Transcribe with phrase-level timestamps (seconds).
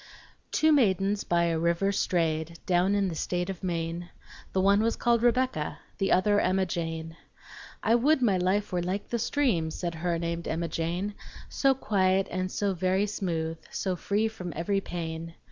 [0.51, 4.09] Two maidens by a river strayed Down in the state of Maine.
[4.51, 7.17] The one was called Rebecca, The other Emma Jane.
[7.83, 11.13] "I would my life were like the stream," Said her named Emma Jane,
[11.49, 15.35] "So quiet and so very smooth, So free from every pain."